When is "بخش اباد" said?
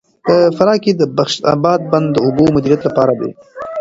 1.17-1.79